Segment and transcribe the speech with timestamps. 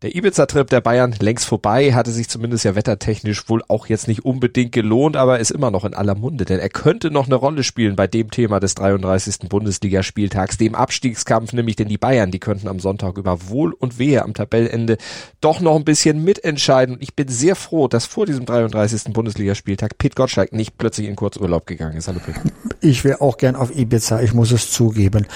[0.00, 4.24] Der Ibiza-Trip der Bayern längst vorbei, hatte sich zumindest ja wettertechnisch wohl auch jetzt nicht
[4.24, 7.64] unbedingt gelohnt, aber ist immer noch in aller Munde, denn er könnte noch eine Rolle
[7.64, 9.48] spielen bei dem Thema des 33.
[9.48, 14.22] Bundesligaspieltags, dem Abstiegskampf, nämlich denn die Bayern, die könnten am Sonntag über Wohl und Wehe
[14.22, 14.98] am Tabellenende
[15.40, 16.94] doch noch ein bisschen mitentscheiden.
[16.94, 19.12] Und ich bin sehr froh, dass vor diesem 33.
[19.12, 22.06] Bundesligaspieltag Pete Gottschalk nicht plötzlich in Kurzurlaub gegangen ist.
[22.06, 22.40] Hallo Pete.
[22.80, 25.26] Ich wäre auch gern auf Ibiza, ich muss es zugeben.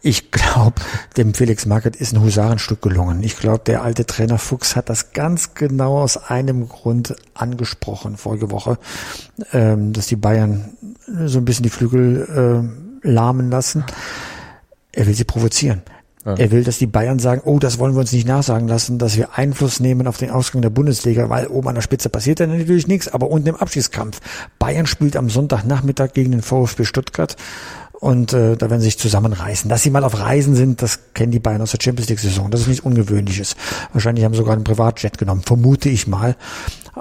[0.00, 0.80] Ich glaube,
[1.16, 3.24] dem Felix Magath ist ein Husarenstück gelungen.
[3.24, 8.50] Ich glaube, der alte Trainer Fuchs hat das ganz genau aus einem Grund angesprochen vorige
[8.50, 8.78] Woche,
[9.52, 10.76] ähm, dass die Bayern
[11.26, 12.68] so ein bisschen die Flügel
[13.02, 13.84] äh, lahmen lassen.
[14.92, 15.82] Er will sie provozieren.
[16.26, 16.34] Ja.
[16.34, 19.16] Er will, dass die Bayern sagen, oh, das wollen wir uns nicht nachsagen lassen, dass
[19.16, 22.50] wir Einfluss nehmen auf den Ausgang der Bundesliga, weil oben an der Spitze passiert dann
[22.50, 24.20] natürlich nichts, aber unten im Abschiedskampf.
[24.58, 27.36] Bayern spielt am Sonntagnachmittag gegen den VfB Stuttgart
[28.00, 29.68] und äh, da werden sie sich zusammenreißen.
[29.70, 32.50] Dass sie mal auf Reisen sind, das kennen die Bayern aus der Champions League Saison.
[32.50, 33.56] Das ist nichts Ungewöhnliches.
[33.92, 36.36] Wahrscheinlich haben sie sogar einen Privatjet genommen, vermute ich mal.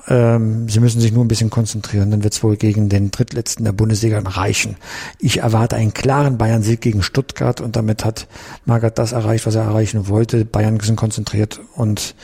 [0.08, 3.64] Ähm, sie müssen sich nur ein bisschen konzentrieren, dann wird es wohl gegen den Drittletzten
[3.64, 4.76] der Bundesliga reichen.
[5.20, 8.28] Ich erwarte einen klaren Bayern-Sieg gegen Stuttgart und damit hat
[8.66, 10.44] Magath das erreicht, was er erreichen wollte.
[10.44, 12.16] Bayern sind konzentriert und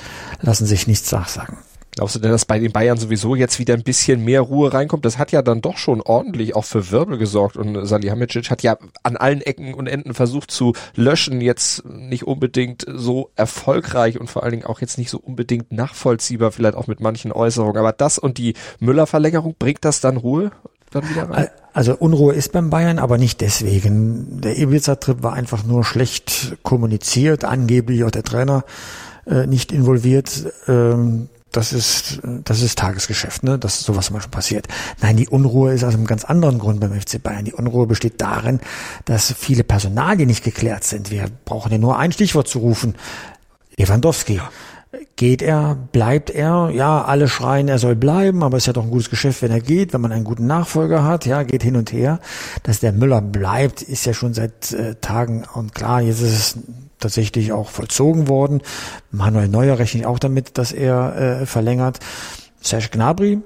[0.42, 1.58] lassen sich nichts nachsagen.
[1.94, 5.03] Glaubst du denn, dass bei den Bayern sowieso jetzt wieder ein bisschen mehr Ruhe reinkommt?
[5.03, 8.78] Das hat ja dann doch schon ordentlich auch für Wirbel gesorgt und Salihamidzic hat ja
[9.03, 14.44] an allen Ecken und Enden versucht zu löschen, jetzt nicht unbedingt so erfolgreich und vor
[14.44, 17.78] allen Dingen auch jetzt nicht so unbedingt nachvollziehbar, vielleicht auch mit manchen Äußerungen.
[17.78, 20.52] Aber das und die Müller-Verlängerung, bringt das dann Ruhe?
[20.92, 21.50] Dann wieder rein?
[21.73, 24.42] Also Unruhe ist beim Bayern, aber nicht deswegen.
[24.42, 28.64] Der Ibiza-Trip war einfach nur schlecht kommuniziert, angeblich auch der Trainer
[29.26, 30.52] äh, nicht involviert.
[30.67, 33.59] Ähm, das ist, das ist Tagesgeschäft, ne?
[33.59, 34.67] dass sowas mal schon passiert.
[35.02, 37.45] Nein, die Unruhe ist aus einem ganz anderen Grund beim FC Bayern.
[37.45, 38.59] Die Unruhe besteht darin,
[39.05, 41.11] dass viele Personalien nicht geklärt sind.
[41.11, 42.95] Wir brauchen ja nur ein Stichwort zu rufen.
[43.77, 44.39] Lewandowski.
[45.15, 46.69] Geht er, bleibt er?
[46.73, 49.52] Ja, alle schreien, er soll bleiben, aber es ist ja doch ein gutes Geschäft, wenn
[49.52, 52.19] er geht, wenn man einen guten Nachfolger hat, ja, geht hin und her.
[52.63, 56.57] Dass der Müller bleibt, ist ja schon seit äh, Tagen und klar, jetzt ist es
[56.99, 58.61] tatsächlich auch vollzogen worden.
[59.11, 61.99] Manuel Neuer rechnet auch damit, dass er äh, verlängert.
[62.59, 63.39] Serge Gnabry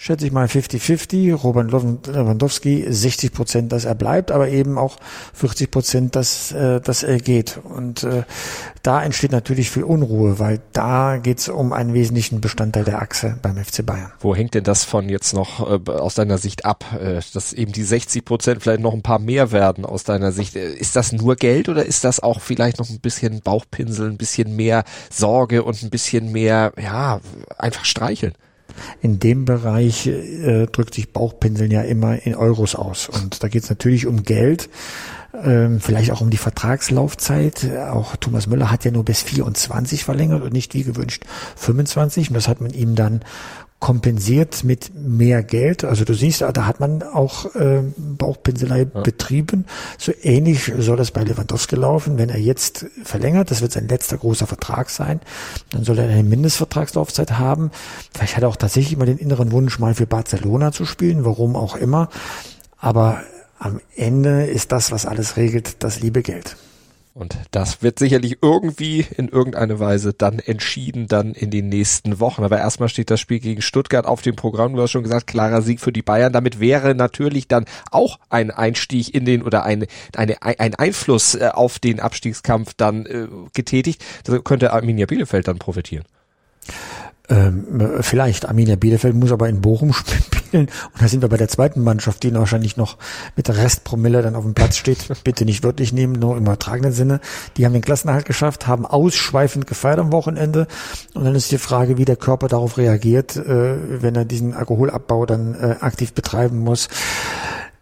[0.00, 1.34] schätze ich mal 50-50.
[1.34, 4.96] Robert Lewandowski 60 Prozent, dass er bleibt, aber eben auch
[5.34, 7.60] 40 Prozent, dass, äh, dass er geht.
[7.62, 8.22] Und äh,
[8.82, 13.38] da entsteht natürlich viel Unruhe, weil da geht es um einen wesentlichen Bestandteil der Achse
[13.42, 14.10] beim FC Bayern.
[14.20, 17.72] Wo hängt denn das von jetzt noch äh, aus deiner Sicht ab, äh, dass eben
[17.72, 20.56] die 60 Prozent vielleicht noch ein paar mehr werden aus deiner Sicht?
[20.56, 24.16] Äh, ist das nur Geld oder ist das auch vielleicht noch ein bisschen Bauchpinsel, ein
[24.16, 27.20] bisschen mehr Sorge und ein bisschen mehr, ja,
[27.58, 28.32] einfach streicheln?
[29.00, 33.08] In dem Bereich äh, drückt sich Bauchpinseln ja immer in Euros aus.
[33.08, 34.68] Und da geht es natürlich um Geld,
[35.32, 37.68] ähm, vielleicht auch um die Vertragslaufzeit.
[37.90, 41.24] Auch Thomas Müller hat ja nur bis 24 verlängert und nicht wie gewünscht
[41.56, 42.30] 25.
[42.30, 43.20] Und das hat man ihm dann
[43.80, 45.84] kompensiert mit mehr Geld.
[45.84, 49.00] Also du siehst, da hat man auch äh, Bauchpinselei ja.
[49.00, 49.64] betrieben.
[49.96, 52.18] So ähnlich soll das bei Lewandowski laufen.
[52.18, 55.20] Wenn er jetzt verlängert, das wird sein letzter großer Vertrag sein,
[55.70, 57.70] dann soll er eine Mindestvertragslaufzeit haben.
[58.14, 61.56] Vielleicht hat er auch tatsächlich mal den inneren Wunsch, mal für Barcelona zu spielen, warum
[61.56, 62.10] auch immer.
[62.78, 63.22] Aber
[63.60, 66.56] am Ende ist das, was alles regelt, das liebe Geld.
[67.12, 72.42] Und das wird sicherlich irgendwie in irgendeine Weise dann entschieden dann in den nächsten Wochen.
[72.42, 74.74] Aber erstmal steht das Spiel gegen Stuttgart auf dem Programm.
[74.74, 76.32] Du hast schon gesagt, klarer Sieg für die Bayern.
[76.32, 81.50] Damit wäre natürlich dann auch ein Einstieg in den oder ein, eine, ein Einfluss äh,
[81.52, 84.02] auf den Abstiegskampf dann äh, getätigt.
[84.24, 86.04] Da könnte Arminia Bielefeld dann profitieren.
[87.28, 88.48] Ähm, vielleicht.
[88.48, 90.24] Arminia Bielefeld muss aber in Bochum spielen.
[90.52, 92.96] Und da sind wir bei der zweiten Mannschaft, die wahrscheinlich noch
[93.36, 95.06] mit der Restpromille dann auf dem Platz steht.
[95.24, 97.20] Bitte nicht wörtlich nehmen, nur im übertragenen Sinne.
[97.56, 100.66] Die haben den Klassenerhalt geschafft, haben ausschweifend gefeiert am Wochenende.
[101.14, 105.26] Und dann ist die Frage, wie der Körper darauf reagiert, äh, wenn er diesen Alkoholabbau
[105.26, 106.88] dann äh, aktiv betreiben muss.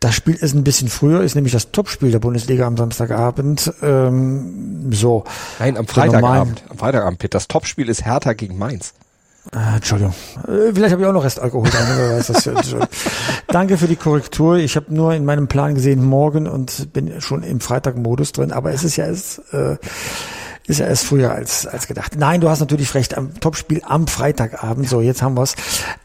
[0.00, 3.72] Das Spiel ist ein bisschen früher, ist nämlich das Topspiel der Bundesliga am Samstagabend.
[3.82, 5.24] Ähm, so.
[5.58, 6.62] Nein, am Freitagabend.
[6.68, 7.34] Am Freitagabend, Pitt.
[7.34, 8.94] Das Topspiel ist Hertha gegen Mainz.
[9.52, 10.14] Ah, Entschuldigung.
[10.46, 11.82] Äh, vielleicht habe ich auch noch Restalkohol drin.
[13.46, 14.56] Danke für die Korrektur.
[14.56, 18.52] Ich habe nur in meinem Plan gesehen morgen und bin schon im Freitagmodus drin.
[18.52, 19.38] Aber es ist ja es.
[19.52, 19.76] Äh,
[20.68, 22.16] ist ja erst früher als, als gedacht.
[22.16, 25.56] Nein, du hast natürlich recht, am Topspiel am Freitagabend, so jetzt haben wir's,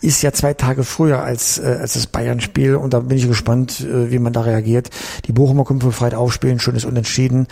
[0.02, 3.82] ist ja zwei Tage früher als, äh, als das Bayern-Spiel und da bin ich gespannt,
[3.82, 4.90] äh, wie man da reagiert.
[5.28, 7.48] Die Bochumer können für Freitag aufspielen, schönes Unentschieden.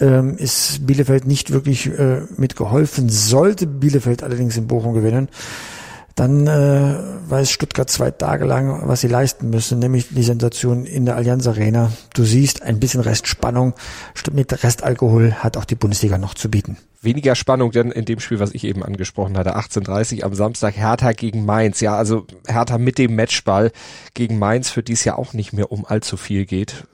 [0.00, 5.28] Ähm, ist Bielefeld nicht wirklich äh, mitgeholfen, sollte Bielefeld allerdings in Bochum gewinnen
[6.14, 6.94] dann äh,
[7.28, 11.46] weiß Stuttgart zwei Tage lang, was sie leisten müssen, nämlich die Sensation in der Allianz
[11.48, 11.90] Arena.
[12.14, 13.74] Du siehst ein bisschen Restspannung,
[14.32, 16.76] mit Restalkohol hat auch die Bundesliga noch zu bieten.
[17.02, 21.12] Weniger Spannung denn in dem Spiel, was ich eben angesprochen hatte, 18:30 am Samstag Hertha
[21.12, 21.80] gegen Mainz.
[21.80, 23.72] Ja, also Hertha mit dem Matchball
[24.14, 26.84] gegen Mainz, für die es ja auch nicht mehr um allzu viel geht.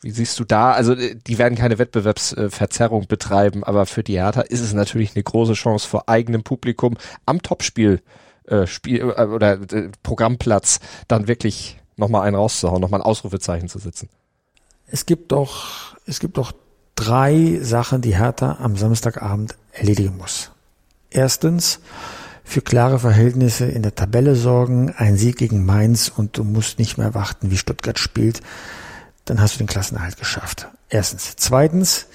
[0.00, 0.72] Wie siehst du da?
[0.72, 5.54] Also die werden keine Wettbewerbsverzerrung betreiben, aber für die Hertha ist es natürlich eine große
[5.54, 6.96] Chance vor eigenem Publikum
[7.26, 8.00] am Topspiel
[8.46, 13.78] äh, Spiel äh, oder äh, Programmplatz dann wirklich nochmal einen rauszuhauen, nochmal ein Ausrufezeichen zu
[13.78, 14.08] setzen.
[14.86, 16.52] Es gibt doch, es gibt doch
[16.94, 20.50] drei Sachen, die Hertha am Samstagabend erledigen muss.
[21.10, 21.80] Erstens,
[22.44, 26.98] für klare Verhältnisse in der Tabelle sorgen, ein Sieg gegen Mainz und du musst nicht
[26.98, 28.42] mehr warten, wie Stuttgart spielt,
[29.24, 30.68] dann hast du den Klassenerhalt geschafft.
[30.90, 31.36] Erstens.
[31.36, 32.06] Zweitens,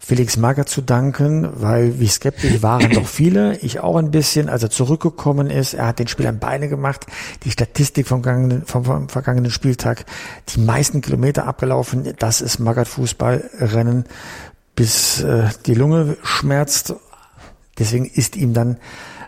[0.00, 4.62] Felix Magath zu danken, weil wie skeptisch waren doch viele, ich auch ein bisschen, als
[4.62, 5.74] er zurückgekommen ist.
[5.74, 7.06] Er hat den Spielern Beine gemacht,
[7.44, 10.06] die Statistik vom, vergangenen, vom, vom vergangenen Spieltag,
[10.50, 12.14] die meisten Kilometer abgelaufen.
[12.18, 14.04] Das ist Magath Fußballrennen,
[14.76, 16.94] bis äh, die Lunge schmerzt.
[17.78, 18.76] Deswegen ist ihm dann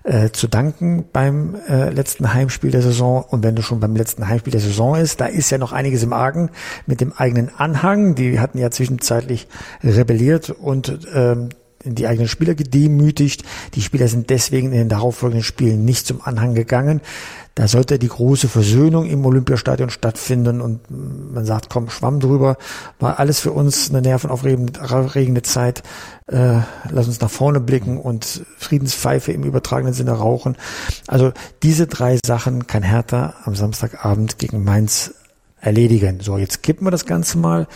[0.03, 3.23] äh, zu danken beim äh, letzten Heimspiel der Saison.
[3.29, 6.03] Und wenn du schon beim letzten Heimspiel der Saison ist, da ist ja noch einiges
[6.03, 6.51] im Argen
[6.87, 8.15] mit dem eigenen Anhang.
[8.15, 9.47] Die hatten ja zwischenzeitlich
[9.83, 11.51] rebelliert und ähm,
[11.85, 13.45] die eigenen Spieler gedemütigt.
[13.75, 17.01] Die Spieler sind deswegen in den darauffolgenden Spielen nicht zum Anhang gegangen.
[17.55, 22.57] Da sollte die große Versöhnung im Olympiastadion stattfinden und man sagt, komm, schwamm drüber.
[22.99, 25.83] War alles für uns eine nervenaufregende Zeit.
[26.27, 26.61] Äh,
[26.91, 30.57] lass uns nach vorne blicken und Friedenspfeife im übertragenen Sinne rauchen.
[31.07, 31.33] Also
[31.63, 35.15] diese drei Sachen kann Hertha am Samstagabend gegen Mainz
[35.61, 36.21] erledigen.
[36.21, 37.67] So, jetzt kippen wir das Ganze mal.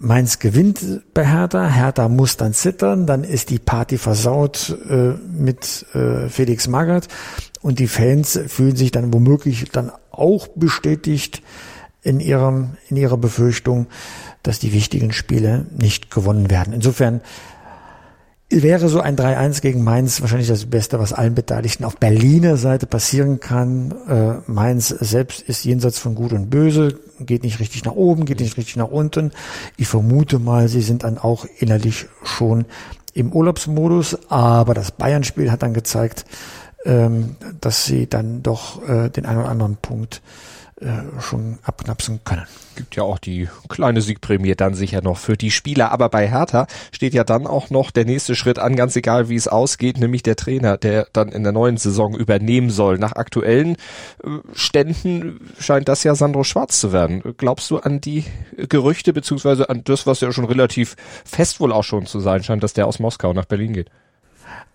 [0.00, 5.86] Mainz gewinnt bei Hertha, Hertha muss dann zittern, dann ist die Party versaut äh, mit
[5.92, 7.08] äh, Felix Magath.
[7.60, 11.42] Und die Fans fühlen sich dann womöglich dann auch bestätigt
[12.02, 13.88] in ihrem in ihrer Befürchtung,
[14.44, 16.72] dass die wichtigen Spiele nicht gewonnen werden.
[16.72, 17.20] Insofern
[18.50, 22.86] wäre so ein 3-1 gegen Mainz wahrscheinlich das Beste, was allen Beteiligten auf Berliner Seite
[22.86, 23.94] passieren kann.
[24.08, 28.40] Äh, Mainz selbst ist jenseits von Gut und Böse, geht nicht richtig nach oben, geht
[28.40, 29.32] nicht richtig nach unten.
[29.76, 32.64] Ich vermute mal, sie sind dann auch innerlich schon
[33.12, 36.24] im Urlaubsmodus, aber das Bayern-Spiel hat dann gezeigt,
[36.84, 40.22] ähm, dass sie dann doch äh, den einen oder anderen Punkt
[40.80, 42.46] äh, schon abknapsen können.
[42.76, 45.90] Gibt ja auch die kleine Siegprämie dann sicher noch für die Spieler.
[45.90, 49.34] Aber bei Hertha steht ja dann auch noch der nächste Schritt an, ganz egal wie
[49.34, 52.98] es ausgeht, nämlich der Trainer, der dann in der neuen Saison übernehmen soll.
[52.98, 53.76] Nach aktuellen
[54.22, 57.22] äh, Ständen scheint das ja Sandro Schwarz zu werden.
[57.36, 58.24] Glaubst du an die
[58.56, 60.94] Gerüchte beziehungsweise an das, was ja schon relativ
[61.24, 63.90] fest wohl auch schon zu sein scheint, dass der aus Moskau nach Berlin geht?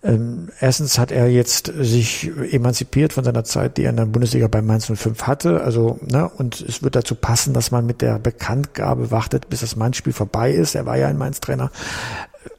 [0.03, 4.47] Ähm, erstens hat er jetzt sich emanzipiert von seiner Zeit, die er in der Bundesliga
[4.47, 5.61] bei Mainz 05 hatte.
[5.61, 9.77] Also, ne, und es wird dazu passen, dass man mit der Bekanntgabe wartet, bis das
[9.77, 10.75] Mainz-Spiel vorbei ist.
[10.75, 11.71] Er war ja ein Mainz-Trainer.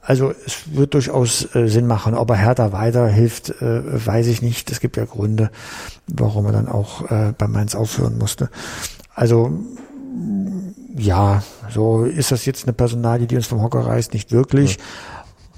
[0.01, 2.15] Also es wird durchaus äh, Sinn machen.
[2.15, 4.71] Ob er Hertha weiterhilft, äh, weiß ich nicht.
[4.71, 5.51] Es gibt ja Gründe,
[6.07, 8.49] warum er dann auch äh, bei Mainz aufhören musste.
[9.15, 9.53] Also
[10.97, 14.77] ja, so ist das jetzt eine Personalie, die uns vom Hocker reißt, nicht wirklich.
[14.77, 14.83] Ja.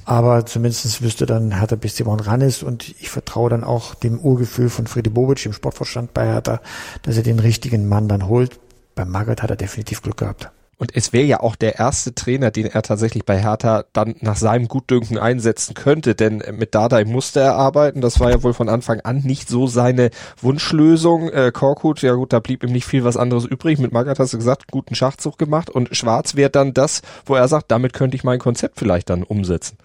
[0.06, 2.62] Aber zumindest wüsste dann Hertha, bis Simon ran ist.
[2.62, 6.60] Und ich vertraue dann auch dem Urgefühl von Freddy Bobic, dem Sportvorstand bei Hertha,
[7.02, 8.60] dass er den richtigen Mann dann holt.
[8.94, 10.50] Beim Magath hat er definitiv Glück gehabt.
[10.78, 14.36] Und es wäre ja auch der erste Trainer, den er tatsächlich bei Hertha dann nach
[14.36, 18.00] seinem Gutdünken einsetzen könnte, denn mit Dardai musste er arbeiten.
[18.00, 20.10] Das war ja wohl von Anfang an nicht so seine
[20.40, 21.30] Wunschlösung.
[21.30, 23.78] Äh, Korkut, ja gut, da blieb ihm nicht viel was anderes übrig.
[23.78, 27.48] Mit Magath hast du gesagt, guten Schachzug gemacht und Schwarz wäre dann das, wo er
[27.48, 29.78] sagt, damit könnte ich mein Konzept vielleicht dann umsetzen.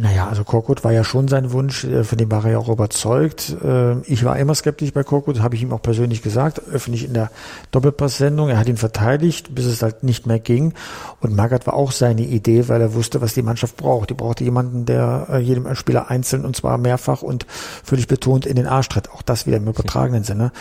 [0.00, 2.70] Naja, also Korkut war ja schon sein Wunsch, äh, von dem war er ja auch
[2.70, 3.54] überzeugt.
[3.62, 7.12] Äh, ich war immer skeptisch bei Korkut, habe ich ihm auch persönlich gesagt, öffentlich in
[7.12, 7.30] der
[7.70, 8.48] Doppelpass-Sendung.
[8.48, 10.72] Er hat ihn verteidigt, bis es halt nicht mehr ging.
[11.20, 14.08] Und Magath war auch seine Idee, weil er wusste, was die Mannschaft braucht.
[14.08, 17.44] Die brauchte jemanden, der äh, jedem Spieler einzeln und zwar mehrfach und
[17.84, 19.10] völlig betont in den Arsch tritt.
[19.10, 20.52] Auch das wieder im übertragenen Sinne.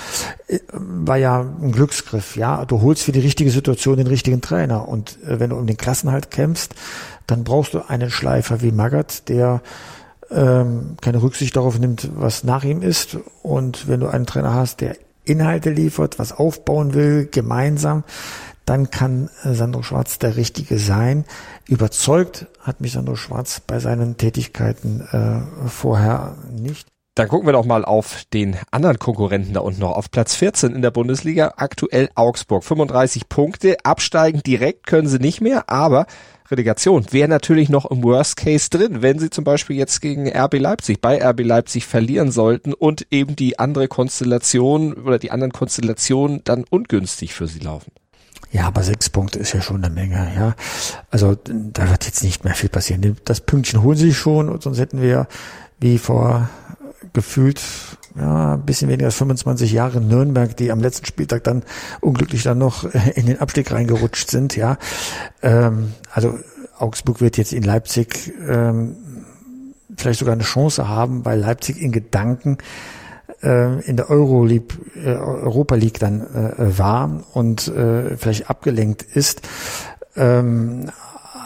[0.74, 2.66] War ja ein Glücksgriff, ja.
[2.66, 4.90] Du holst für die richtige Situation den richtigen Trainer.
[4.90, 6.76] Und wenn du um den Klassenhalt kämpfst,
[7.30, 9.62] dann brauchst du einen Schleifer wie Magath, der
[10.32, 13.18] ähm, keine Rücksicht darauf nimmt, was nach ihm ist.
[13.42, 18.04] Und wenn du einen Trainer hast, der Inhalte liefert, was aufbauen will, gemeinsam,
[18.66, 21.26] dann kann Sandro Schwarz der Richtige sein.
[21.68, 27.66] Überzeugt hat mich Sandro Schwarz bei seinen Tätigkeiten äh, vorher nicht Dann gucken wir doch
[27.66, 29.94] mal auf den anderen Konkurrenten da unten noch.
[29.94, 32.64] Auf Platz 14 in der Bundesliga, aktuell Augsburg.
[32.64, 36.06] 35 Punkte, absteigen direkt können sie nicht mehr, aber
[36.52, 40.60] Relegation wäre natürlich noch im Worst Case drin, wenn sie zum Beispiel jetzt gegen RB
[40.60, 46.42] Leipzig, bei RB Leipzig verlieren sollten und eben die andere Konstellation oder die anderen Konstellationen
[46.44, 47.92] dann ungünstig für sie laufen.
[48.52, 50.56] Ja, aber sechs Punkte ist ja schon eine Menge, ja.
[51.12, 53.18] Also da wird jetzt nicht mehr viel passieren.
[53.26, 55.28] Das Pünktchen holen sie schon, und sonst hätten wir
[55.80, 56.50] wie vor
[57.14, 57.62] gefühlt
[58.16, 61.64] ja, ein bisschen weniger als 25 Jahre Nürnberg, die am letzten Spieltag dann
[62.02, 62.84] unglücklich dann noch
[63.16, 64.78] in den Abstieg reingerutscht sind, ja.
[65.42, 66.38] Ähm, also
[66.78, 68.96] Augsburg wird jetzt in Leipzig ähm,
[69.98, 72.58] vielleicht sogar eine Chance haben, weil Leipzig in Gedanken
[73.44, 79.04] äh, in der Euro League, äh, Europa League dann äh, war und äh, vielleicht abgelenkt
[79.04, 79.42] ist.
[80.16, 80.90] Ähm,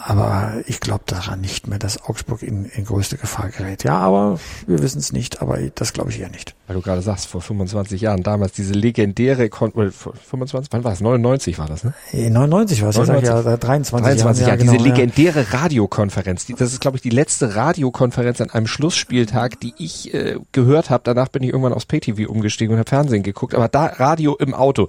[0.06, 3.84] aber ich glaube daran nicht mehr, dass Augsburg in, in größte Gefahr gerät.
[3.84, 6.54] Ja, aber wir wissen es nicht, aber das glaube ich eher nicht.
[6.66, 11.00] Weil du gerade sagst, vor 25 Jahren, damals diese legendäre, Kon 25, wann war das?
[11.00, 11.94] 99 war das, ne?
[12.12, 15.46] 99 war es, ja, 23, 23 Jahre, ja, genau, diese legendäre.
[15.52, 16.44] Radiokonferenz.
[16.46, 20.90] Die, das ist, glaube ich, die letzte Radiokonferenz an einem Schlussspieltag, die ich äh, gehört
[20.90, 21.02] habe.
[21.04, 23.54] Danach bin ich irgendwann aufs PTV umgestiegen und habe Fernsehen geguckt.
[23.54, 24.88] Aber da Radio im Auto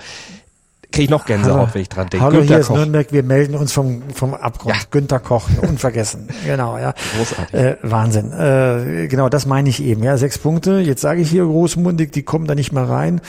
[0.96, 2.26] kriege ich noch Gänsehaut, hallo, wenn ich dran denke.
[2.26, 2.76] Hallo, Günter hier ist Koch.
[2.78, 4.76] Nürnberg, wir melden uns vom, vom Abgrund.
[4.76, 4.82] Ja.
[4.90, 6.30] Günter Koch, unvergessen.
[6.46, 6.94] genau, ja.
[7.18, 7.54] Großartig.
[7.54, 8.32] Äh, Wahnsinn.
[8.32, 10.04] Äh, genau, das meine ich eben.
[10.04, 10.80] Ja, sechs Punkte.
[10.80, 13.22] Jetzt sage ich hier großmundig, die kommen da nicht mehr rein.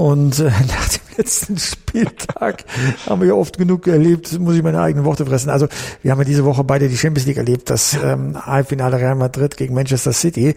[0.00, 2.64] Und äh, nach dem letzten Spieltag
[3.06, 5.50] haben wir ja oft genug erlebt, muss ich meine eigenen Worte fressen.
[5.50, 5.68] Also
[6.02, 9.58] wir haben ja diese Woche beide die Champions League erlebt, das ähm, Halbfinale Real Madrid
[9.58, 10.54] gegen Manchester City.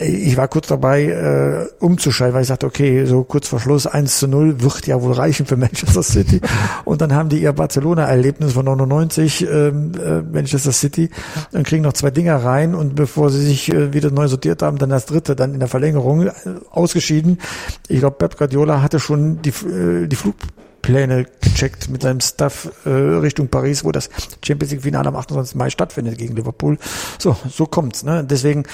[0.00, 4.18] Ich war kurz dabei, äh, umzuschalten, weil ich sagte, okay, so kurz vor Schluss 1
[4.18, 6.40] zu 0 wird ja wohl reichen für Manchester City.
[6.84, 11.08] Und dann haben die ihr Barcelona-Erlebnis von 99 ähm, äh, Manchester City
[11.52, 14.78] und kriegen noch zwei Dinger rein und bevor sie sich äh, wieder neu sortiert haben,
[14.78, 16.32] dann das dritte, dann in der Verlängerung äh,
[16.72, 17.38] ausgeschieden.
[17.86, 22.88] Ich glaube, Pep Guardiola hatte schon die äh, die Flugpläne gecheckt mit seinem Staff äh,
[22.88, 24.08] Richtung Paris, wo das
[24.42, 25.56] Champions League Finale am 28.
[25.56, 26.78] Mai stattfindet gegen Liverpool.
[27.18, 28.02] So, so kommt's.
[28.04, 28.24] Ne?
[28.24, 28.64] Deswegen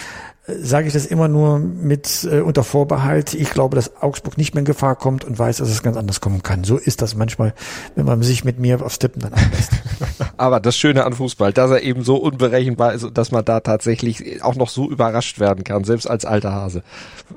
[0.49, 3.35] sage ich das immer nur mit äh, unter Vorbehalt.
[3.35, 6.21] Ich glaube, dass Augsburg nicht mehr in Gefahr kommt und weiß, dass es ganz anders
[6.21, 6.65] kommen kann.
[6.65, 7.53] So ist das manchmal,
[7.97, 9.73] wenn man sich mit mir aufs Tippen dann anlässt.
[10.39, 13.61] Aber das Schöne an Fußball, dass er eben so unberechenbar ist und dass man da
[13.61, 16.83] tatsächlich auch noch so überrascht werden kann, selbst als alter Hase.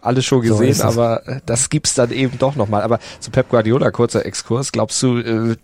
[0.01, 2.81] Alles schon gesehen, so aber das gibt's dann eben doch nochmal.
[2.83, 5.57] Aber zu Pep Guardiola, kurzer Exkurs, glaubst du, äh,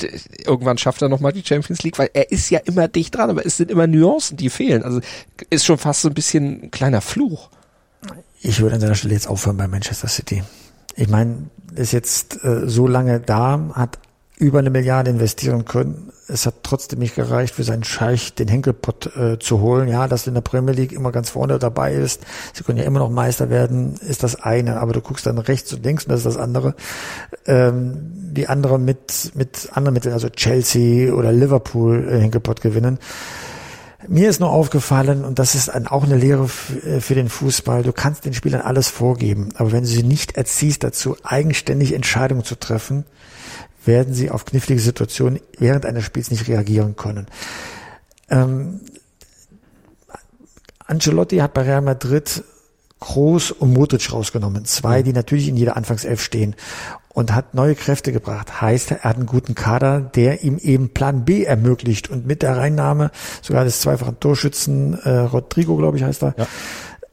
[0.45, 1.97] irgendwann schafft er nochmal die Champions League?
[1.97, 4.83] Weil er ist ja immer dicht dran, aber es sind immer Nuancen, die fehlen.
[4.83, 4.99] Also
[5.49, 7.37] ist schon fast so ein bisschen ein kleiner Fluch
[8.41, 10.44] ich würde an seiner Stelle jetzt aufhören bei Manchester City.
[10.96, 14.00] Ich meine, ist jetzt äh, so lange da, hat
[14.38, 16.12] über eine Milliarde investieren können.
[16.27, 19.88] Es hat trotzdem nicht gereicht, für seinen Scheich den Henkelpott äh, zu holen.
[19.88, 22.22] Ja, dass in der Premier League immer ganz vorne dabei ist.
[22.53, 24.79] Sie können ja immer noch Meister werden, ist das eine.
[24.79, 26.75] Aber du guckst dann rechts und links und das ist das andere.
[27.46, 33.00] Ähm, wie andere mit, mit anderen Mitteln, also Chelsea oder Liverpool äh, Henkelpott gewinnen.
[34.07, 36.49] Mir ist nur aufgefallen, und das ist auch eine Lehre
[36.85, 40.37] äh, für den Fußball, du kannst den Spielern alles vorgeben, aber wenn du sie nicht
[40.37, 43.05] erziehst dazu, eigenständig Entscheidungen zu treffen,
[43.85, 47.27] werden sie auf knifflige Situationen während eines Spiels nicht reagieren können.
[48.29, 48.81] Ähm,
[50.85, 52.43] Ancelotti hat bei Real Madrid
[52.99, 54.65] Groß und Modric rausgenommen.
[54.65, 56.55] Zwei, die natürlich in jeder Anfangself stehen
[57.09, 58.61] und hat neue Kräfte gebracht.
[58.61, 62.09] Heißt, er hat einen guten Kader, der ihm eben Plan B ermöglicht.
[62.09, 63.11] Und mit der Reinnahme
[63.41, 66.47] sogar des zweifachen Torschützen, äh, Rodrigo, glaube ich, heißt er, ja.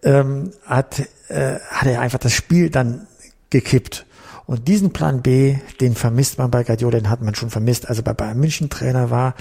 [0.02, 3.06] ähm, hat, äh, hat er einfach das Spiel dann
[3.50, 4.06] gekippt.
[4.46, 7.88] Und diesen Plan B, den vermisst man bei Guardiola, den hat man schon vermisst.
[7.88, 9.34] Also bei Bayern München Trainer war,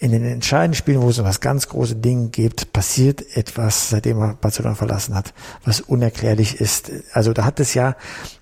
[0.00, 4.20] in den entscheidenden Spielen, wo es um das ganz große Ding geht, passiert etwas, seitdem
[4.20, 6.92] er Barcelona verlassen hat, was unerklärlich ist.
[7.12, 7.96] Also da hat es ja,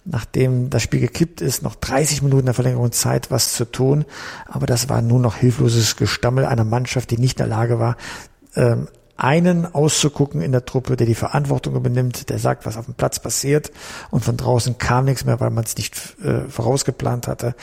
[0.05, 4.05] nachdem das Spiel gekippt ist, noch 30 Minuten der Verlängerung Zeit, was zu tun.
[4.47, 7.97] Aber das war nur noch hilfloses Gestammel einer Mannschaft, die nicht in der Lage war,
[8.55, 12.93] ähm, einen auszugucken in der Truppe, der die Verantwortung übernimmt, der sagt, was auf dem
[12.93, 13.73] Platz passiert
[14.11, 17.55] und von draußen kam nichts mehr, weil man es nicht äh, vorausgeplant hatte.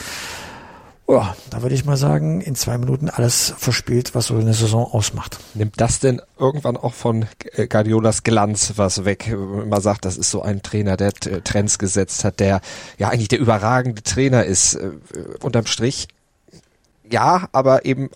[1.15, 4.83] Oh, da würde ich mal sagen, in zwei Minuten alles verspielt, was so eine Saison
[4.83, 5.37] ausmacht.
[5.53, 7.27] Nimmt das denn irgendwann auch von
[7.69, 9.31] Guardiolas Glanz was weg?
[9.37, 12.61] Man sagt, das ist so ein Trainer, der Trends gesetzt hat, der
[12.97, 14.73] ja eigentlich der überragende Trainer ist.
[14.73, 14.89] Äh,
[15.43, 16.07] unterm Strich,
[17.07, 18.09] ja, aber eben,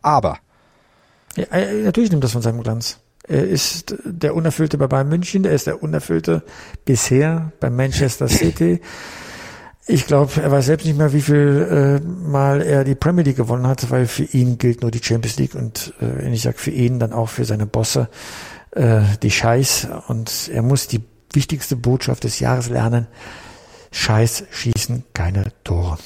[0.00, 0.38] aber.
[1.34, 3.00] Ja, äh, natürlich nimmt das von seinem Glanz.
[3.26, 6.44] Er ist der Unerfüllte bei Bayern München, er ist der Unerfüllte
[6.84, 8.80] bisher bei Manchester City.
[9.88, 13.36] Ich glaube, er weiß selbst nicht mehr, wie viel äh, Mal er die Premier League
[13.36, 16.58] gewonnen hat, weil für ihn gilt nur die Champions League und äh, wenn ich sage
[16.58, 18.08] für ihn, dann auch für seine Bosse,
[18.72, 19.88] äh, die Scheiß.
[20.08, 21.02] Und er muss die
[21.32, 23.06] wichtigste Botschaft des Jahres lernen.
[23.92, 25.98] Scheiß schießen keine Tore.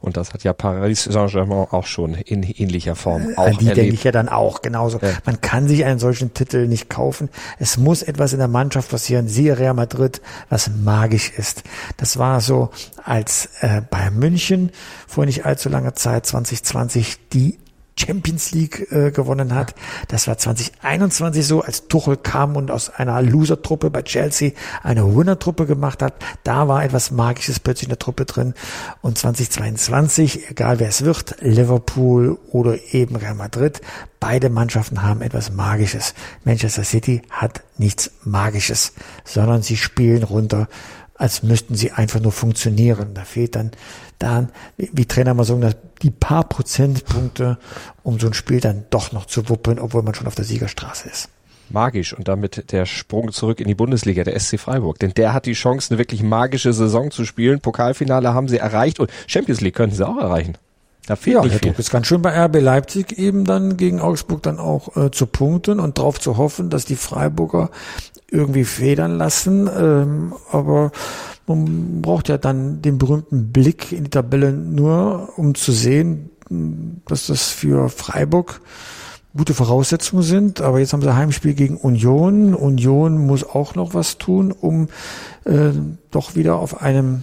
[0.00, 3.76] Und das hat ja Paris Saint-Germain auch schon in ähnlicher Form auch An die erlebt.
[3.76, 4.98] denke ich ja dann auch genauso.
[4.98, 5.12] Ja.
[5.24, 7.28] Man kann sich einen solchen Titel nicht kaufen.
[7.58, 9.28] Es muss etwas in der Mannschaft passieren.
[9.28, 11.62] Siehe Real Madrid, was magisch ist.
[11.96, 12.70] Das war so,
[13.04, 14.70] als äh, Bayern München
[15.06, 17.58] vor nicht allzu langer Zeit 2020 die
[17.98, 19.74] Champions League äh, gewonnen hat.
[20.08, 24.52] Das war 2021 so, als Tuchel kam und aus einer Loser-Truppe bei Chelsea
[24.82, 26.14] eine Winner-Truppe gemacht hat.
[26.44, 28.54] Da war etwas Magisches plötzlich in der Truppe drin.
[29.02, 33.80] Und 2022, egal wer es wird, Liverpool oder eben Real Madrid,
[34.20, 36.14] beide Mannschaften haben etwas Magisches.
[36.44, 38.92] Manchester City hat nichts Magisches,
[39.24, 40.68] sondern sie spielen runter
[41.18, 43.12] als müssten sie einfach nur funktionieren.
[43.12, 43.72] Da fehlt dann,
[44.18, 47.58] dann wie, Trainer mal sagen, die paar Prozentpunkte,
[48.02, 51.08] um so ein Spiel dann doch noch zu wuppeln, obwohl man schon auf der Siegerstraße
[51.08, 51.28] ist.
[51.70, 54.98] magisch und damit der Sprung zurück in die Bundesliga, der SC Freiburg.
[55.00, 57.60] Denn der hat die Chance, eine wirklich magische Saison zu spielen.
[57.60, 60.56] Pokalfinale haben sie erreicht und Champions League könnten sie auch erreichen.
[61.08, 61.70] Da fehlt Ja, nicht der viel.
[61.70, 65.24] Druck ist ganz schön bei RB Leipzig eben dann gegen Augsburg dann auch äh, zu
[65.24, 67.70] punkten und darauf zu hoffen, dass die Freiburger
[68.30, 69.70] irgendwie federn lassen.
[69.74, 70.92] Ähm, aber
[71.46, 76.28] man braucht ja dann den berühmten Blick in die Tabelle nur, um zu sehen,
[77.06, 78.60] dass das für Freiburg
[79.34, 80.60] gute Voraussetzungen sind.
[80.60, 82.54] Aber jetzt haben sie Heimspiel gegen Union.
[82.54, 84.88] Union muss auch noch was tun, um
[85.46, 85.70] äh,
[86.10, 87.22] doch wieder auf einem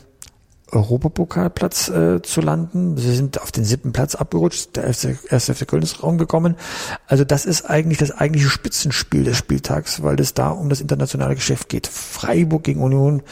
[0.75, 2.98] Europapokalplatz äh, zu landen.
[2.98, 4.75] Sie sind auf den siebten Platz abgerutscht.
[4.75, 6.55] Der erste, erste FC Köln ist raumgekommen.
[7.08, 11.36] Also das ist eigentlich das eigentliche Spitzenspiel des Spieltags, weil es da um das internationale
[11.36, 11.88] Geschäft geht.
[11.88, 13.24] Freiburg gegen Union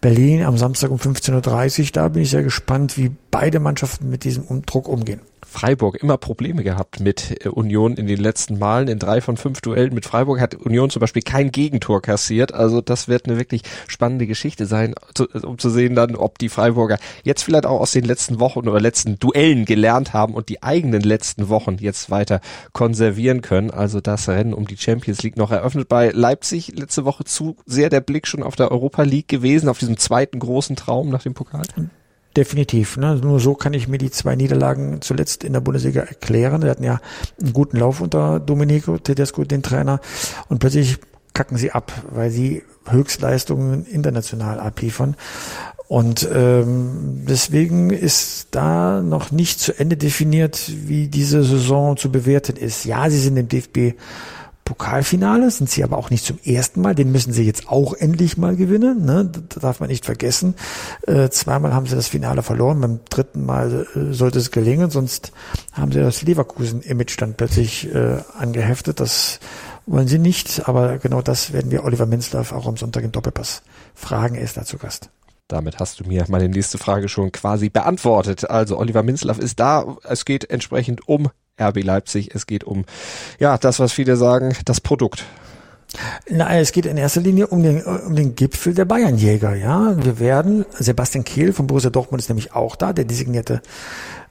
[0.00, 1.86] Berlin am Samstag um 15.30 Uhr.
[1.92, 5.20] Da bin ich sehr gespannt, wie beide Mannschaften mit diesem Druck umgehen.
[5.56, 8.88] Freiburg immer Probleme gehabt mit äh, Union in den letzten Malen.
[8.88, 12.52] In drei von fünf Duellen mit Freiburg hat Union zum Beispiel kein Gegentor kassiert.
[12.52, 16.50] Also das wird eine wirklich spannende Geschichte sein, zu, um zu sehen dann, ob die
[16.50, 20.62] Freiburger jetzt vielleicht auch aus den letzten Wochen oder letzten Duellen gelernt haben und die
[20.62, 22.42] eigenen letzten Wochen jetzt weiter
[22.74, 23.70] konservieren können.
[23.70, 27.88] Also das Rennen um die Champions League noch eröffnet bei Leipzig letzte Woche zu sehr
[27.88, 31.32] der Blick schon auf der Europa League gewesen, auf diesem zweiten großen Traum nach dem
[31.32, 31.64] Pokal.
[32.36, 32.98] Definitiv.
[32.98, 33.16] Ne?
[33.16, 36.62] Nur so kann ich mir die zwei Niederlagen zuletzt in der Bundesliga erklären.
[36.62, 37.00] Wir hatten ja
[37.40, 40.00] einen guten Lauf unter Domenico Tedesco, den Trainer,
[40.48, 40.98] und plötzlich
[41.32, 45.16] kacken sie ab, weil sie Höchstleistungen international abliefern.
[45.88, 52.56] Und ähm, deswegen ist da noch nicht zu Ende definiert, wie diese Saison zu bewerten
[52.56, 52.84] ist.
[52.84, 53.94] Ja, sie sind im DFB
[54.66, 56.94] Pokalfinale, sind sie aber auch nicht zum ersten Mal.
[56.94, 59.04] Den müssen sie jetzt auch endlich mal gewinnen.
[59.06, 59.30] Ne?
[59.48, 60.56] Das darf man nicht vergessen.
[61.06, 62.80] Äh, zweimal haben sie das Finale verloren.
[62.80, 65.32] Beim dritten Mal äh, sollte es gelingen, sonst
[65.72, 68.98] haben sie das Leverkusen-Image dann plötzlich äh, angeheftet.
[68.98, 69.38] Das
[69.86, 70.68] wollen sie nicht.
[70.68, 73.62] Aber genau das werden wir Oliver Minzlaff auch am Sonntag im Doppelpass
[73.94, 74.34] fragen.
[74.34, 75.10] Er ist da zu Gast.
[75.46, 78.50] Damit hast du mir meine nächste Frage schon quasi beantwortet.
[78.50, 79.96] Also Oliver Minzlaff ist da.
[80.02, 82.34] Es geht entsprechend um RB Leipzig.
[82.34, 82.84] Es geht um,
[83.38, 85.24] ja, das, was viele sagen, das Produkt.
[86.28, 89.96] Nein, es geht in erster Linie um den, um den Gipfel der Bayernjäger, ja.
[90.04, 93.62] Wir werden, Sebastian Kehl von Borussia Dortmund ist nämlich auch da, der designierte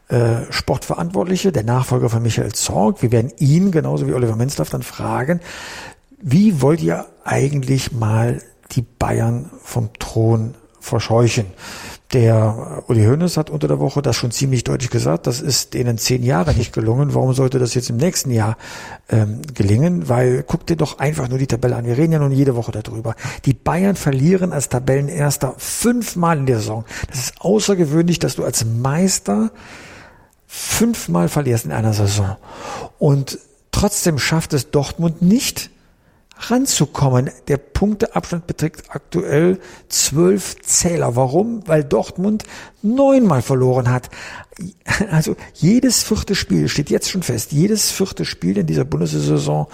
[0.10, 3.02] äh, Sportverantwortliche, der Nachfolger von Michael Zorg.
[3.02, 5.40] Wir werden ihn, genauso wie Oliver Menzlaff, dann fragen,
[6.22, 11.46] wie wollt ihr eigentlich mal die Bayern vom Thron verscheuchen?
[12.16, 15.28] Der Uli Hoeneß hat unter der Woche das schon ziemlich deutlich gesagt.
[15.28, 17.14] Das ist denen zehn Jahre nicht gelungen.
[17.14, 18.56] Warum sollte das jetzt im nächsten Jahr
[19.10, 20.08] ähm, gelingen?
[20.08, 21.86] Weil guck dir doch einfach nur die Tabelle an.
[21.86, 23.16] Wir reden ja nun jede Woche darüber.
[23.44, 26.86] Die Bayern verlieren als Tabellenerster fünfmal in der Saison.
[27.10, 29.52] Das ist außergewöhnlich, dass du als Meister
[30.48, 32.38] fünfmal verlierst in einer Saison.
[32.98, 33.40] Und
[33.72, 35.70] trotzdem schafft es Dortmund nicht,
[36.38, 37.30] ranzukommen.
[37.48, 41.16] Der Punkteabstand beträgt aktuell zwölf Zähler.
[41.16, 41.68] Warum?
[41.68, 42.44] Weil Dortmund
[42.82, 44.10] neunmal verloren hat.
[45.12, 47.52] Also jedes vierte Spiel steht jetzt schon fest.
[47.52, 49.68] Jedes vierte Spiel in dieser Bundessaison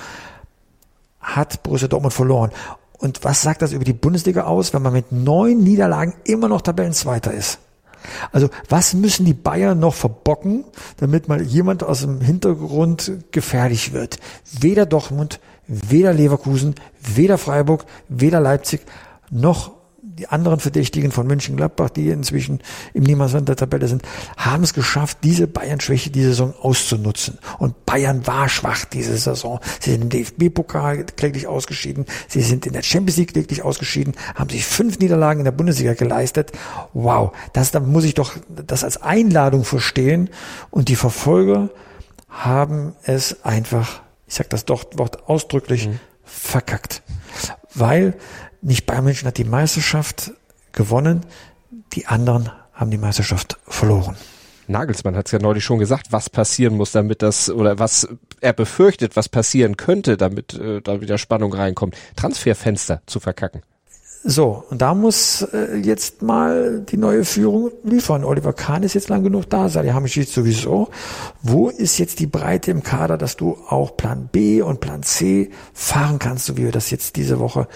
[1.19, 2.51] hat Borussia Dortmund verloren.
[2.97, 6.61] Und was sagt das über die Bundesliga aus, wenn man mit neun Niederlagen immer noch
[6.61, 7.59] Tabellenzweiter ist?
[8.31, 10.65] Also was müssen die Bayern noch verbocken,
[10.97, 14.19] damit mal jemand aus dem Hintergrund gefährlich wird?
[14.59, 15.39] Weder Dortmund,
[15.71, 18.81] weder Leverkusen, weder Freiburg, weder Leipzig,
[19.29, 19.71] noch
[20.21, 22.59] die anderen Verdächtigen von München-Gladbach, die inzwischen
[22.93, 24.03] im Niemandsland der Tabelle sind,
[24.37, 27.39] haben es geschafft, diese Bayern-Schwäche diese Saison auszunutzen.
[27.59, 29.59] Und Bayern war schwach diese Saison.
[29.79, 32.05] Sie sind im DFB-Pokal kläglich ausgeschieden.
[32.27, 35.93] Sie sind in der Champions League kläglich ausgeschieden, haben sich fünf Niederlagen in der Bundesliga
[35.93, 36.51] geleistet.
[36.93, 40.29] Wow, das, da muss ich doch das als Einladung verstehen.
[40.69, 41.69] Und die Verfolger
[42.29, 45.99] haben es einfach, ich sage das doch Wort ausdrücklich, mhm.
[46.23, 47.03] verkackt.
[47.75, 48.13] Weil
[48.61, 50.31] nicht Bayern München hat die Meisterschaft
[50.71, 51.25] gewonnen,
[51.91, 54.15] die anderen haben die Meisterschaft verloren.
[54.67, 58.07] Nagelsmann hat es ja neulich schon gesagt, was passieren muss, damit das oder was
[58.39, 61.97] er befürchtet, was passieren könnte, damit äh, da wieder Spannung reinkommt.
[62.15, 63.63] Transferfenster zu verkacken.
[64.23, 68.23] So, und da muss äh, jetzt mal die neue Führung liefern.
[68.23, 70.89] Oliver Kahn ist jetzt lang genug da, Salihamidzic sowieso.
[71.41, 75.49] Wo ist jetzt die Breite im Kader, dass du auch Plan B und Plan C
[75.73, 77.67] fahren kannst, so wie wir das jetzt diese Woche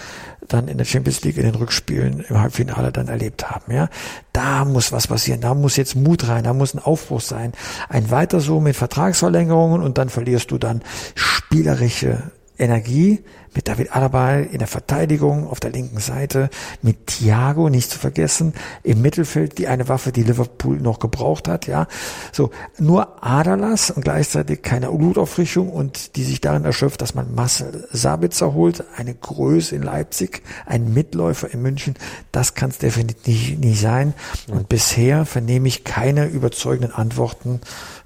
[0.47, 3.73] dann in der Champions League in den Rückspielen im Halbfinale dann erlebt haben.
[3.73, 3.89] Ja,
[4.31, 5.41] da muss was passieren.
[5.41, 6.43] Da muss jetzt Mut rein.
[6.43, 7.53] Da muss ein Aufbruch sein.
[7.89, 10.83] Ein weiter so mit Vertragsverlängerungen und dann verlierst du dann
[11.15, 13.23] spielerische Energie
[13.55, 16.49] mit David Alaba in der Verteidigung auf der linken Seite,
[16.81, 21.67] mit Thiago nicht zu vergessen, im Mittelfeld die eine Waffe, die Liverpool noch gebraucht hat,
[21.67, 21.87] ja.
[22.33, 27.87] So, nur Adalas und gleichzeitig keine Blutauffrischung und die sich darin erschöpft, dass man Marcel
[27.91, 31.95] Sabitzer holt, eine Größe in Leipzig, ein Mitläufer in München,
[32.31, 34.13] das kann es definitiv nicht sein.
[34.47, 37.61] Und bisher vernehme ich keine überzeugenden Antworten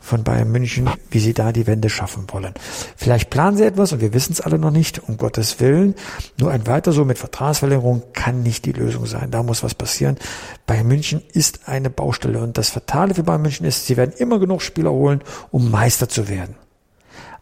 [0.09, 2.53] von Bayern München, wie sie da die Wende schaffen wollen.
[2.97, 5.93] Vielleicht planen sie etwas und wir wissen es alle noch nicht, um Gottes Willen.
[6.39, 9.29] Nur ein weiter so mit Vertragsverlängerung kann nicht die Lösung sein.
[9.29, 10.17] Da muss was passieren.
[10.65, 14.39] Bayern München ist eine Baustelle und das Fatale für Bayern München ist, sie werden immer
[14.39, 16.55] genug Spieler holen, um Meister zu werden.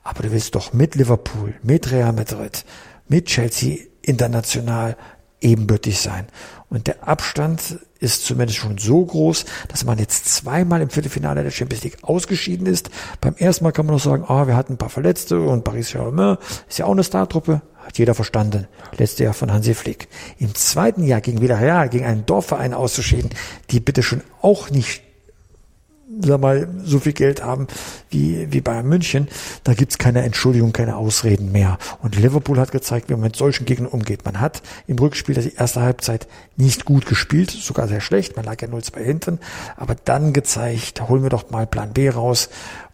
[0.03, 2.65] Aber du willst doch mit Liverpool, mit Real Madrid,
[3.07, 4.97] mit Chelsea international
[5.39, 6.27] ebenbürtig sein.
[6.69, 11.51] Und der Abstand ist zumindest schon so groß, dass man jetzt zweimal im Viertelfinale der
[11.51, 12.89] Champions League ausgeschieden ist.
[13.21, 15.89] Beim ersten Mal kann man noch sagen, ah, wir hatten ein paar Verletzte und Paris
[15.89, 17.61] Saint-Germain ist ja auch eine Startruppe.
[17.85, 18.67] Hat jeder verstanden.
[18.97, 20.09] Letztes Jahr von Hansi Flick.
[20.39, 23.29] Im zweiten Jahr gegen Villarreal, gegen einen Dorfverein auszuschieden,
[23.71, 25.03] die bitte schon auch nicht
[26.21, 27.67] sag mal, so viel Geld haben
[28.09, 29.27] wie, wie Bayern München,
[29.63, 31.77] da gibt's keine Entschuldigung, keine Ausreden mehr.
[32.01, 34.23] Und Liverpool hat gezeigt, wie man mit solchen Gegnern umgeht.
[34.25, 38.61] Man hat im Rückspiel die erste Halbzeit nicht gut gespielt, sogar sehr schlecht, man lag
[38.61, 39.39] ja 0-2 hinten,
[39.75, 42.49] aber dann gezeigt, holen wir doch mal Plan B raus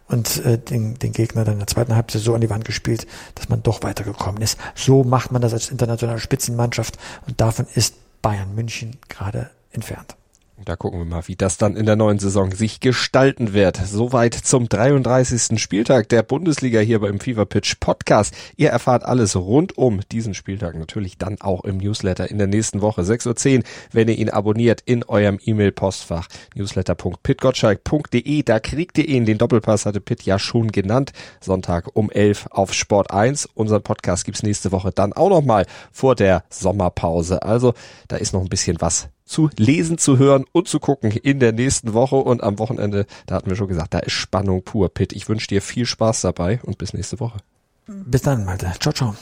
[0.08, 3.06] und äh, den, den Gegner dann in der zweiten Halbzeit so an die Wand gespielt,
[3.36, 4.58] dass man doch weitergekommen ist.
[4.74, 10.16] So macht man das als internationale Spitzenmannschaft und davon ist Bayern München gerade entfernt.
[10.62, 13.76] Da gucken wir mal, wie das dann in der neuen Saison sich gestalten wird.
[13.76, 15.60] Soweit zum 33.
[15.60, 18.32] Spieltag der Bundesliga hier beim Fever Pitch Podcast.
[18.56, 22.82] Ihr erfahrt alles rund um diesen Spieltag natürlich dann auch im Newsletter in der nächsten
[22.82, 28.42] Woche 6.10 Uhr, wenn ihr ihn abonniert in eurem E-Mail-Postfach newsletter.pitgottschalk.de.
[28.44, 29.26] Da kriegt ihr ihn.
[29.26, 31.10] Den Doppelpass hatte Pitt ja schon genannt.
[31.40, 33.48] Sonntag um 11 auf Sport 1.
[33.54, 37.42] Unseren Podcast gibt's nächste Woche dann auch nochmal vor der Sommerpause.
[37.42, 37.74] Also
[38.06, 41.52] da ist noch ein bisschen was zu lesen, zu hören und zu gucken in der
[41.52, 44.88] nächsten Woche und am Wochenende, da hatten wir schon gesagt, da ist Spannung pur.
[44.88, 47.38] Pitt, ich wünsche dir viel Spaß dabei und bis nächste Woche.
[47.86, 48.72] Bis dann, Malte.
[48.80, 49.14] Ciao, ciao.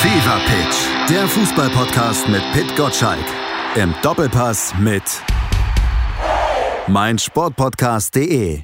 [0.00, 0.76] Fever Pitch,
[1.10, 3.24] der Fußballpodcast mit Pitt Gottschalk.
[3.74, 5.02] Im Doppelpass mit
[6.86, 8.62] meinsportpodcast.de.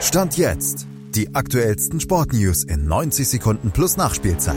[0.00, 4.56] Stand jetzt die aktuellsten Sportnews in 90 Sekunden plus Nachspielzeit.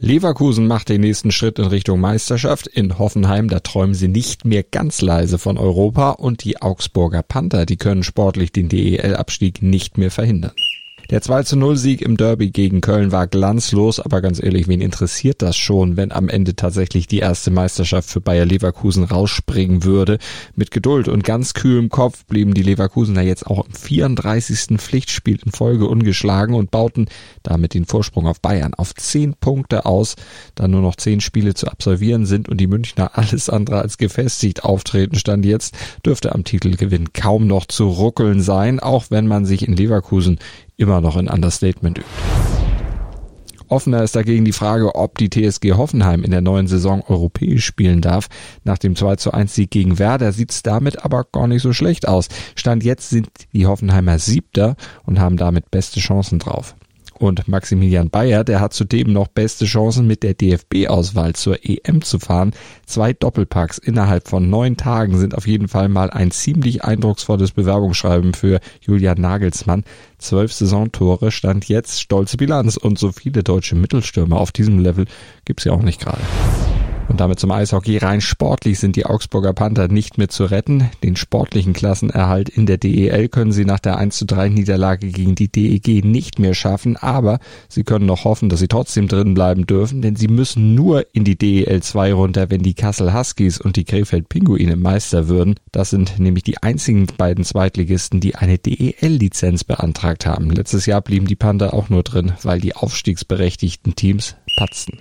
[0.00, 2.68] Leverkusen macht den nächsten Schritt in Richtung Meisterschaft.
[2.68, 7.66] In Hoffenheim, da träumen sie nicht mehr ganz leise von Europa und die Augsburger Panther,
[7.66, 10.52] die können sportlich den DEL-Abstieg nicht mehr verhindern.
[11.10, 14.82] Der 2 zu 0 Sieg im Derby gegen Köln war glanzlos, aber ganz ehrlich, wen
[14.82, 20.18] interessiert das schon, wenn am Ende tatsächlich die erste Meisterschaft für Bayer Leverkusen rausspringen würde?
[20.54, 24.76] Mit Geduld und ganz kühlem Kopf blieben die Leverkusener jetzt auch im 34.
[24.76, 27.06] Pflichtspiel in Folge ungeschlagen und bauten
[27.42, 30.14] damit den Vorsprung auf Bayern auf 10 Punkte aus.
[30.56, 34.62] Da nur noch 10 Spiele zu absolvieren sind und die Münchner alles andere als gefestigt
[34.62, 39.66] auftreten stand jetzt, dürfte am Titelgewinn kaum noch zu ruckeln sein, auch wenn man sich
[39.66, 40.38] in Leverkusen
[40.78, 42.08] immer noch ein Understatement übt.
[43.68, 48.00] Offener ist dagegen die Frage, ob die TSG Hoffenheim in der neuen Saison europäisch spielen
[48.00, 48.28] darf.
[48.64, 51.74] Nach dem 2 zu 1 Sieg gegen Werder sieht es damit aber gar nicht so
[51.74, 52.28] schlecht aus.
[52.54, 56.74] Stand jetzt sind die Hoffenheimer Siebter und haben damit beste Chancen drauf.
[57.18, 62.18] Und Maximilian Bayer, der hat zudem noch beste Chancen mit der DFB-Auswahl zur EM zu
[62.18, 62.52] fahren.
[62.86, 68.34] Zwei Doppelpacks innerhalb von neun Tagen sind auf jeden Fall mal ein ziemlich eindrucksvolles Bewerbungsschreiben
[68.34, 69.84] für Julian Nagelsmann.
[70.18, 75.06] Zwölf Saisontore stand jetzt stolze Bilanz und so viele deutsche Mittelstürmer auf diesem Level
[75.44, 76.22] gibt's ja auch nicht gerade.
[77.08, 77.96] Und damit zum Eishockey.
[77.96, 80.90] Rein sportlich sind die Augsburger Panther nicht mehr zu retten.
[81.02, 85.34] Den sportlichen Klassenerhalt in der DEL können sie nach der 1 zu 3 Niederlage gegen
[85.34, 89.66] die DEG nicht mehr schaffen, aber sie können noch hoffen, dass sie trotzdem drin bleiben
[89.66, 93.76] dürfen, denn sie müssen nur in die DEL 2 runter, wenn die Kassel Huskies und
[93.76, 95.54] die Krefeld Pinguine Meister würden.
[95.72, 100.50] Das sind nämlich die einzigen beiden Zweitligisten, die eine DEL-Lizenz beantragt haben.
[100.50, 104.98] Letztes Jahr blieben die Panther auch nur drin, weil die aufstiegsberechtigten Teams patzten.